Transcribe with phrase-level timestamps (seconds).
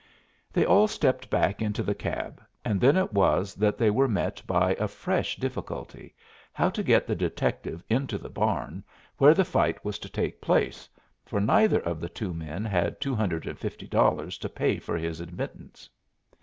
[0.51, 4.41] They all stepped back into the cab, and then it was that they were met
[4.47, 6.15] by a fresh difficulty,
[6.51, 8.83] how to get the detective into the barn
[9.19, 10.89] where the fight was to take place,
[11.23, 15.87] for neither of the two men had $250 to pay for his admittance.